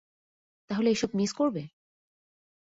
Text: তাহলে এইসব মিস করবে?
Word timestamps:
তাহলে 0.69 0.87
এইসব 0.89 1.09
মিস 1.13 1.31
করবে? 1.33 1.63